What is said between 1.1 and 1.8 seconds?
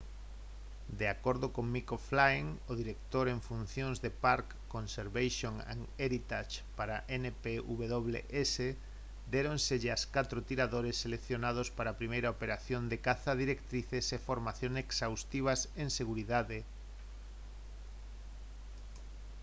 acordo con